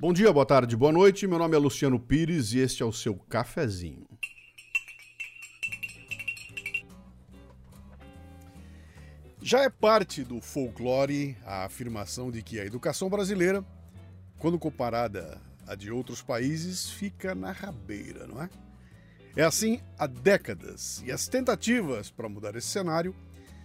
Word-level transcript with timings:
Bom 0.00 0.14
dia, 0.14 0.32
boa 0.32 0.46
tarde, 0.46 0.74
boa 0.74 0.90
noite. 0.90 1.26
Meu 1.26 1.38
nome 1.38 1.54
é 1.54 1.58
Luciano 1.58 2.00
Pires 2.00 2.54
e 2.54 2.58
este 2.58 2.82
é 2.82 2.86
o 2.86 2.90
seu 2.92 3.14
cafezinho. 3.14 4.06
Já 9.42 9.60
é 9.60 9.68
parte 9.68 10.24
do 10.24 10.40
folclore 10.40 11.36
a 11.44 11.66
afirmação 11.66 12.30
de 12.30 12.42
que 12.42 12.58
a 12.58 12.64
educação 12.64 13.10
brasileira, 13.10 13.62
quando 14.38 14.58
comparada 14.58 15.38
à 15.66 15.74
de 15.74 15.90
outros 15.90 16.22
países, 16.22 16.88
fica 16.88 17.34
na 17.34 17.52
rabeira, 17.52 18.26
não 18.26 18.42
é? 18.42 18.48
É 19.36 19.42
assim 19.42 19.82
há 19.98 20.06
décadas 20.06 21.02
e 21.04 21.12
as 21.12 21.28
tentativas 21.28 22.10
para 22.10 22.26
mudar 22.26 22.56
esse 22.56 22.68
cenário 22.68 23.14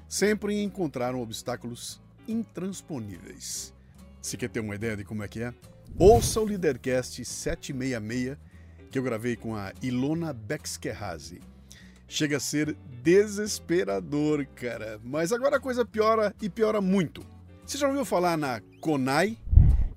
sempre 0.06 0.62
encontraram 0.62 1.22
obstáculos 1.22 2.02
intransponíveis. 2.28 3.74
Se 4.22 4.36
quer 4.36 4.50
ter 4.50 4.60
uma 4.60 4.76
ideia 4.76 4.98
de 4.98 5.06
como 5.06 5.24
é 5.24 5.30
que 5.30 5.42
é, 5.42 5.54
ouça 5.98 6.42
o 6.42 6.46
Leadercast 6.46 7.24
766 7.24 8.38
que 8.92 9.00
eu 9.00 9.04
gravei 9.04 9.36
com 9.36 9.56
a 9.56 9.74
Ilona 9.82 10.32
Bexkerhazy. 10.32 11.42
Chega 12.08 12.38
a 12.38 12.40
ser 12.40 12.78
desesperador, 13.02 14.46
cara. 14.56 15.00
Mas 15.04 15.34
agora 15.34 15.58
a 15.58 15.60
coisa 15.60 15.84
piora 15.84 16.34
e 16.42 16.50
piora 16.50 16.80
muito. 16.80 17.26
Você 17.66 17.78
já 17.78 17.88
ouviu 17.88 18.06
falar 18.06 18.38
na 18.38 18.62
CONAI, 18.80 19.38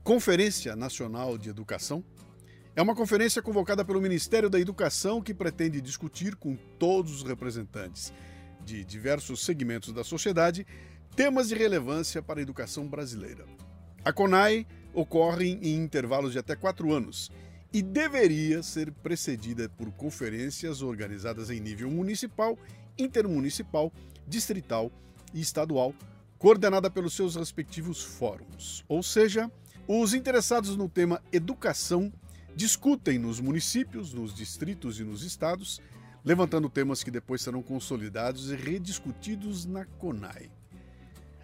Conferência 0.02 0.74
Nacional 0.74 1.36
de 1.36 1.50
Educação? 1.50 2.02
É 2.74 2.82
uma 2.82 2.94
conferência 2.94 3.42
convocada 3.42 3.84
pelo 3.84 4.00
Ministério 4.00 4.48
da 4.48 4.58
Educação 4.58 5.20
que 5.20 5.34
pretende 5.34 5.80
discutir 5.80 6.34
com 6.34 6.56
todos 6.78 7.12
os 7.12 7.22
representantes 7.22 8.12
de 8.64 8.84
diversos 8.84 9.44
segmentos 9.44 9.92
da 9.92 10.02
sociedade 10.02 10.66
temas 11.14 11.48
de 11.48 11.54
relevância 11.54 12.22
para 12.22 12.40
a 12.40 12.42
educação 12.42 12.86
brasileira. 12.86 13.44
A 14.04 14.12
CONAI 14.12 14.66
ocorre 14.92 15.58
em 15.62 15.76
intervalos 15.76 16.32
de 16.32 16.38
até 16.38 16.56
quatro 16.56 16.92
anos 16.92 17.30
e 17.72 17.82
deveria 17.82 18.62
ser 18.62 18.90
precedida 18.90 19.68
por 19.68 19.90
conferências 19.92 20.80
organizadas 20.80 21.50
em 21.50 21.60
nível 21.60 21.90
municipal, 21.90 22.58
intermunicipal, 22.98 23.92
distrital 24.26 24.90
e 25.34 25.40
estadual, 25.40 25.94
coordenada 26.38 26.90
pelos 26.90 27.14
seus 27.14 27.36
respectivos 27.36 28.02
fóruns. 28.02 28.84
Ou 28.88 29.02
seja, 29.02 29.50
os 29.86 30.14
interessados 30.14 30.76
no 30.76 30.88
tema 30.88 31.22
educação 31.32 32.12
discutem 32.54 33.18
nos 33.18 33.40
municípios, 33.40 34.12
nos 34.12 34.34
distritos 34.34 34.98
e 34.98 35.04
nos 35.04 35.22
estados, 35.22 35.80
levantando 36.24 36.68
temas 36.68 37.02
que 37.04 37.10
depois 37.10 37.42
serão 37.42 37.62
consolidados 37.62 38.50
e 38.50 38.56
rediscutidos 38.56 39.64
na 39.64 39.84
CONAI. 39.84 40.50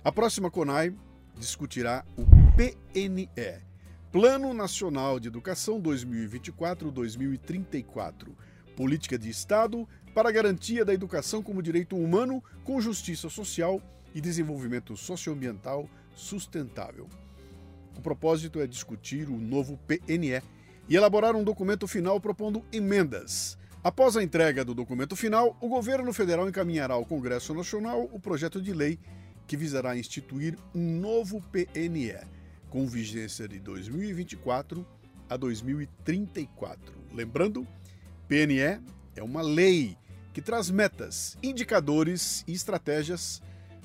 A 0.03 0.11
próxima 0.11 0.51
CONAI 0.51 0.95
discutirá 1.39 2.05
o 2.17 2.25
PNE, 2.57 3.29
Plano 4.11 4.55
Nacional 4.55 5.19
de 5.19 5.29
Educação 5.29 5.81
2024-2034, 5.83 8.29
Política 8.77 9.19
de 9.19 9.29
Estado 9.29 9.87
para 10.15 10.29
a 10.29 10.33
Garantia 10.33 10.85
da 10.85 10.95
Educação 10.95 11.43
como 11.43 11.63
Direito 11.63 11.97
Humano 11.97 12.43
com 12.63 12.81
Justiça 12.81 13.29
Social 13.29 13.83
e 14.15 14.21
Desenvolvimento 14.21 14.97
Socioambiental 14.97 15.89
Sustentável. 16.15 17.09
O 17.97 18.01
propósito 18.01 18.61
é 18.61 18.67
discutir 18.67 19.29
o 19.29 19.37
novo 19.37 19.79
PNE 19.87 20.41
e 20.89 20.97
elaborar 20.97 21.35
um 21.35 21.43
documento 21.43 21.89
final 21.89 22.21
propondo 22.21 22.65
emendas. 22.73 23.59
Após 23.83 24.17
a 24.17 24.23
entrega 24.23 24.65
do 24.65 24.75
documento 24.75 25.15
final, 25.15 25.57
o 25.61 25.69
governo 25.69 26.13
federal 26.13 26.49
encaminhará 26.49 26.95
ao 26.95 27.05
Congresso 27.05 27.53
Nacional 27.53 28.09
o 28.13 28.21
projeto 28.21 28.63
de 28.63 28.73
lei 28.73 28.99
que 29.47 29.57
visará 29.57 29.97
instituir 29.97 30.57
um 30.75 30.99
novo 30.99 31.41
PNE, 31.53 32.17
com 32.71 32.87
vigência 32.87 33.47
de 33.47 33.59
2024 33.59 34.87
a 35.29 35.37
2034. 35.37 36.95
Lembrando, 37.13 37.67
PNE 38.27 38.81
é 39.17 39.23
uma 39.23 39.43
lei 39.43 39.97
que 40.33 40.43
traz 40.43 40.71
metas, 40.71 41.39
indicadores 41.43 42.45
e 42.49 42.53
estratégias 42.53 43.41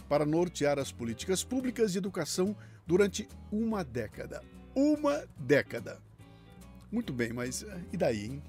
para 0.07 0.25
nortear 0.25 0.79
as 0.79 0.91
políticas 0.91 1.43
públicas 1.43 1.91
de 1.91 1.99
educação 1.99 2.55
durante 2.87 3.27
uma 3.51 3.83
década. 3.83 4.41
Uma 4.75 5.23
década. 5.37 6.01
Muito 6.91 7.13
bem, 7.13 7.31
mas 7.31 7.61
eh, 7.61 7.81
e 7.93 7.97
daí, 7.97 8.25
hein? 8.25 8.43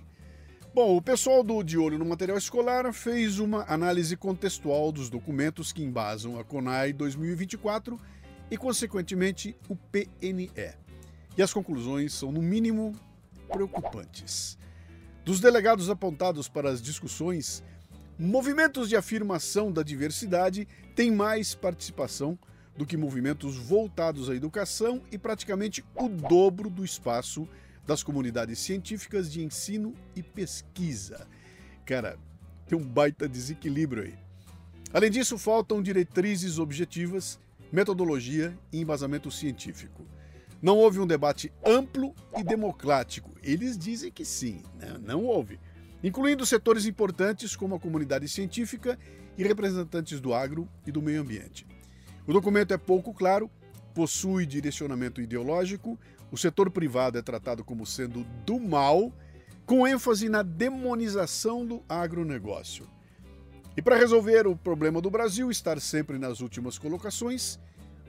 Bom, 0.72 0.97
o 0.97 1.03
pessoal 1.03 1.42
do 1.42 1.64
De 1.64 1.76
Olho 1.76 1.98
no 1.98 2.04
Material 2.04 2.38
Escolar 2.38 2.92
fez 2.92 3.41
uma 3.41 3.64
análise 3.64 4.16
contextual 4.16 4.92
dos 4.92 5.10
documentos 5.10 5.72
que 5.72 5.82
embasam 5.82 6.38
a 6.38 6.44
CONAI 6.44 6.92
2024 6.92 8.00
e, 8.48 8.56
consequentemente, 8.56 9.56
o 9.69 9.75
PNE. 9.75 10.48
E 11.36 11.42
as 11.42 11.53
conclusões 11.53 12.12
são, 12.14 12.30
no 12.30 12.41
mínimo, 12.41 12.94
preocupantes. 13.48 14.56
Dos 15.25 15.41
delegados 15.41 15.91
apontados 15.91 16.48
para 16.48 16.70
as 16.70 16.80
discussões, 16.80 17.64
movimentos 18.16 18.88
de 18.88 18.94
afirmação 18.94 19.72
da 19.72 19.82
diversidade 19.82 20.69
têm 20.94 21.10
mais 21.10 21.53
participação 21.53 22.38
do 22.76 22.86
que 22.86 22.97
movimentos 22.97 23.56
voltados 23.56 24.30
à 24.30 24.36
educação 24.36 25.03
e 25.10 25.19
praticamente 25.19 25.84
o 25.97 26.09
dobro 26.09 26.70
do 26.70 26.84
espaço 26.84 27.48
das 27.90 28.04
comunidades 28.04 28.60
científicas 28.60 29.32
de 29.32 29.42
ensino 29.42 29.92
e 30.14 30.22
pesquisa. 30.22 31.26
Cara, 31.84 32.16
tem 32.68 32.78
um 32.78 32.84
baita 32.84 33.28
desequilíbrio 33.28 34.04
aí. 34.04 34.14
Além 34.92 35.10
disso, 35.10 35.36
faltam 35.36 35.82
diretrizes 35.82 36.60
objetivas, 36.60 37.40
metodologia 37.72 38.56
e 38.72 38.80
embasamento 38.80 39.28
científico. 39.28 40.06
Não 40.62 40.78
houve 40.78 41.00
um 41.00 41.06
debate 41.06 41.52
amplo 41.66 42.14
e 42.38 42.44
democrático. 42.44 43.32
Eles 43.42 43.76
dizem 43.76 44.12
que 44.12 44.24
sim, 44.24 44.62
né? 44.78 44.96
não 45.02 45.24
houve. 45.24 45.58
Incluindo 46.00 46.46
setores 46.46 46.86
importantes 46.86 47.56
como 47.56 47.74
a 47.74 47.80
comunidade 47.80 48.28
científica 48.28 48.96
e 49.36 49.42
representantes 49.42 50.20
do 50.20 50.32
agro 50.32 50.68
e 50.86 50.92
do 50.92 51.02
meio 51.02 51.22
ambiente. 51.22 51.66
O 52.24 52.32
documento 52.32 52.72
é 52.72 52.78
pouco 52.78 53.12
claro, 53.12 53.50
possui 53.92 54.46
direcionamento 54.46 55.20
ideológico, 55.20 55.98
o 56.30 56.36
setor 56.36 56.70
privado 56.70 57.18
é 57.18 57.22
tratado 57.22 57.64
como 57.64 57.84
sendo 57.84 58.24
do 58.44 58.58
mal, 58.60 59.12
com 59.66 59.86
ênfase 59.86 60.28
na 60.28 60.42
demonização 60.42 61.64
do 61.66 61.82
agronegócio. 61.88 62.86
E 63.76 63.82
para 63.82 63.96
resolver 63.96 64.46
o 64.46 64.56
problema 64.56 65.00
do 65.00 65.10
Brasil 65.10 65.50
estar 65.50 65.80
sempre 65.80 66.18
nas 66.18 66.41
últimas 66.41 66.76
colocações, 66.76 67.58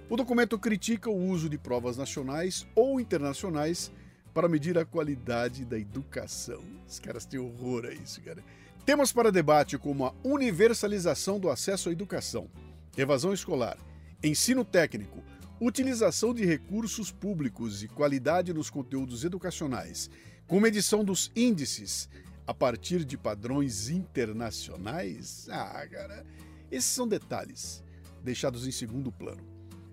o 0.10 0.16
documento 0.18 0.60
critica 0.60 1.10
o 1.10 1.28
uso 1.30 1.48
de 1.48 1.58
provas 1.58 1.98
nacionais 1.98 2.68
ou 2.76 3.00
internacionais 3.00 3.92
para 4.34 4.50
medir 4.50 4.78
a 4.78 4.86
qualidade 4.86 5.64
da 5.64 5.78
educação. 5.78 6.62
Os 6.88 7.00
caras 7.00 7.26
têm 7.26 7.40
horror 7.40 7.86
a 7.86 7.94
isso, 7.94 8.22
cara. 8.22 8.44
Temas 8.86 9.14
para 9.14 9.32
debate 9.32 9.78
como 9.78 10.06
a 10.06 10.14
universalização 10.24 11.40
do 11.40 11.50
acesso 11.50 11.90
à 11.90 11.92
educação, 11.92 12.50
evasão 12.98 13.32
escolar, 13.32 13.78
ensino 14.24 14.66
técnico, 14.66 15.24
utilização 15.62 16.34
de 16.34 16.44
recursos 16.44 17.12
públicos 17.12 17.84
e 17.84 17.88
qualidade 17.88 18.52
nos 18.52 18.72
conteúdos 18.72 19.24
educacionais, 19.24 20.10
com 20.48 20.60
medição 20.60 21.04
dos 21.06 21.32
índices 21.36 22.10
a 22.48 22.54
partir 22.54 23.06
de 23.06 23.16
padrões 23.16 23.88
internacionais? 23.88 25.48
Ah, 25.52 25.88
cara, 25.88 26.26
esses 26.72 26.90
são 26.90 27.08
detalhes 27.08 27.84
deixados 28.24 28.68
em 28.68 28.72
segundo 28.72 29.12
plano. 29.12 29.42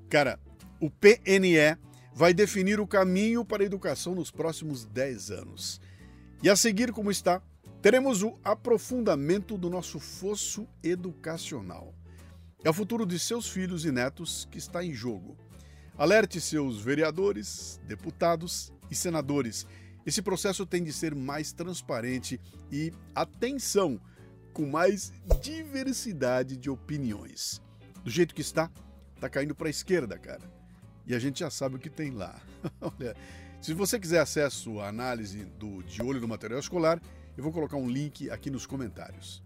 Cara, 0.08 0.40
o 0.80 0.90
PNE 0.90 1.76
vai 2.14 2.32
definir 2.32 2.80
o 2.80 2.86
caminho 2.86 3.44
para 3.44 3.62
a 3.62 3.66
educação 3.66 4.14
nos 4.14 4.30
próximos 4.30 4.86
10 4.86 5.30
anos. 5.30 5.80
E 6.42 6.48
a 6.48 6.56
seguir, 6.56 6.92
como 6.92 7.10
está, 7.10 7.42
teremos 7.82 8.22
o 8.22 8.38
aprofundamento 8.42 9.58
do 9.58 9.68
nosso 9.68 10.00
fosso 10.00 10.66
educacional. 10.82 11.94
É 12.64 12.70
o 12.70 12.74
futuro 12.74 13.04
de 13.04 13.18
seus 13.18 13.48
filhos 13.48 13.84
e 13.84 13.92
netos 13.92 14.48
que 14.50 14.58
está 14.58 14.82
em 14.82 14.94
jogo. 14.94 15.36
Alerte 15.98 16.40
seus 16.40 16.80
vereadores, 16.80 17.80
deputados 17.84 18.72
e 18.88 18.94
senadores. 18.94 19.66
Esse 20.06 20.22
processo 20.22 20.64
tem 20.64 20.84
de 20.84 20.92
ser 20.92 21.12
mais 21.12 21.52
transparente 21.52 22.40
e, 22.70 22.92
atenção, 23.12 24.00
com 24.52 24.64
mais 24.64 25.12
diversidade 25.42 26.56
de 26.56 26.70
opiniões. 26.70 27.60
Do 28.04 28.10
jeito 28.10 28.32
que 28.32 28.42
está, 28.42 28.70
está 29.16 29.28
caindo 29.28 29.56
para 29.56 29.66
a 29.66 29.70
esquerda, 29.70 30.16
cara. 30.16 30.48
E 31.04 31.16
a 31.16 31.18
gente 31.18 31.40
já 31.40 31.50
sabe 31.50 31.74
o 31.74 31.78
que 31.80 31.90
tem 31.90 32.12
lá. 32.12 32.40
Olha, 32.80 33.16
se 33.60 33.74
você 33.74 33.98
quiser 33.98 34.20
acesso 34.20 34.78
à 34.78 34.86
análise 34.86 35.46
do 35.58 35.82
De 35.82 36.00
Olho 36.00 36.20
no 36.20 36.28
Material 36.28 36.60
Escolar, 36.60 37.02
eu 37.36 37.42
vou 37.42 37.52
colocar 37.52 37.76
um 37.76 37.90
link 37.90 38.30
aqui 38.30 38.50
nos 38.50 38.66
comentários. 38.66 39.42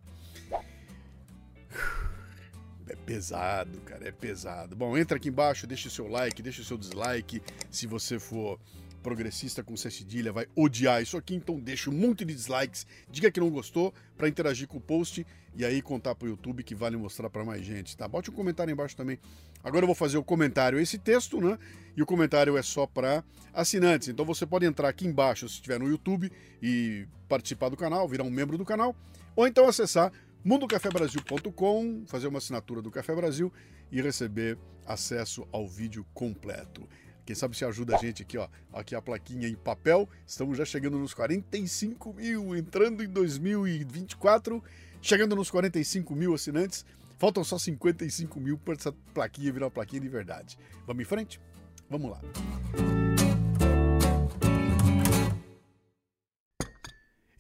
É 2.88 2.96
pesado, 2.96 3.80
cara, 3.82 4.08
é 4.08 4.12
pesado. 4.12 4.74
Bom, 4.74 4.96
entra 4.96 5.16
aqui 5.16 5.28
embaixo, 5.28 5.66
deixa 5.66 5.88
o 5.88 5.90
seu 5.90 6.08
like, 6.08 6.42
deixa 6.42 6.62
o 6.62 6.64
seu 6.64 6.76
dislike, 6.76 7.42
se 7.70 7.86
você 7.86 8.18
for 8.18 8.58
progressista 9.02 9.62
com 9.62 9.76
C 9.76 9.90
cedilha 9.90 10.32
vai 10.32 10.46
odiar 10.54 11.02
isso 11.02 11.16
aqui, 11.16 11.34
então 11.34 11.58
deixa 11.58 11.90
um 11.90 11.92
monte 11.92 12.24
de 12.24 12.32
dislikes, 12.32 12.86
diga 13.10 13.30
que 13.30 13.40
não 13.40 13.50
gostou 13.50 13.92
para 14.16 14.28
interagir 14.28 14.68
com 14.68 14.78
o 14.78 14.80
post 14.80 15.26
e 15.54 15.64
aí 15.64 15.82
contar 15.82 16.14
pro 16.14 16.28
YouTube 16.28 16.62
que 16.62 16.74
vale 16.74 16.96
mostrar 16.96 17.28
para 17.28 17.44
mais 17.44 17.64
gente, 17.64 17.96
tá? 17.96 18.06
Bote 18.06 18.30
um 18.30 18.32
comentário 18.32 18.72
embaixo 18.72 18.96
também. 18.96 19.18
Agora 19.62 19.82
eu 19.82 19.86
vou 19.86 19.94
fazer 19.94 20.16
o 20.16 20.24
comentário 20.24 20.78
esse 20.78 20.98
texto, 20.98 21.40
né? 21.40 21.58
E 21.96 22.02
o 22.02 22.06
comentário 22.06 22.56
é 22.56 22.62
só 22.62 22.86
para 22.86 23.22
assinantes. 23.52 24.08
Então 24.08 24.24
você 24.24 24.46
pode 24.46 24.64
entrar 24.64 24.88
aqui 24.88 25.06
embaixo 25.06 25.48
se 25.48 25.56
estiver 25.56 25.78
no 25.78 25.88
YouTube 25.88 26.32
e 26.62 27.06
participar 27.28 27.68
do 27.68 27.76
canal, 27.76 28.08
virar 28.08 28.24
um 28.24 28.30
membro 28.30 28.56
do 28.56 28.64
canal, 28.64 28.96
ou 29.36 29.46
então 29.46 29.68
acessar 29.68 30.12
mundocafebrasil.com, 30.44 32.04
fazer 32.06 32.26
uma 32.26 32.38
assinatura 32.38 32.82
do 32.82 32.90
Café 32.90 33.14
Brasil 33.14 33.52
e 33.90 34.00
receber 34.00 34.58
acesso 34.86 35.46
ao 35.52 35.66
vídeo 35.68 36.04
completo. 36.12 36.88
Quem 37.24 37.36
sabe 37.36 37.56
se 37.56 37.64
ajuda 37.64 37.96
a 37.96 37.98
gente 37.98 38.22
aqui, 38.22 38.36
ó. 38.36 38.48
Aqui 38.72 38.94
a 38.94 39.02
plaquinha 39.02 39.48
em 39.48 39.54
papel. 39.54 40.08
Estamos 40.26 40.58
já 40.58 40.64
chegando 40.64 40.98
nos 40.98 41.14
45 41.14 42.14
mil, 42.14 42.56
entrando 42.56 43.02
em 43.02 43.08
2024, 43.08 44.62
chegando 45.00 45.36
nos 45.36 45.50
45 45.50 46.14
mil 46.16 46.34
assinantes. 46.34 46.84
Faltam 47.18 47.44
só 47.44 47.58
55 47.58 48.40
mil 48.40 48.58
para 48.58 48.74
essa 48.74 48.92
plaquinha 49.14 49.52
virar 49.52 49.66
uma 49.66 49.70
plaquinha 49.70 50.00
de 50.00 50.08
verdade. 50.08 50.58
Vamos 50.84 51.02
em 51.02 51.06
frente? 51.06 51.40
Vamos 51.88 52.10
lá. 52.10 52.20